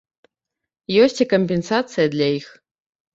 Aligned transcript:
Ёсць 1.03 1.19
і 1.25 1.27
кампенсацыя 1.33 2.05
для 2.15 2.31
іх. 2.39 2.47